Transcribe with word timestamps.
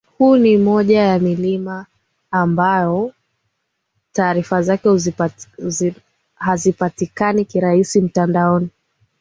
Huu 0.17 0.37
ni 0.37 0.57
mmoja 0.57 0.99
ya 1.01 1.19
milima 1.19 1.85
ambayo 2.31 3.13
taarifa 4.13 4.61
zake 4.61 4.89
hazipatikani 6.39 7.45
kirahisi 7.45 8.01
mtandaoni 8.01 8.69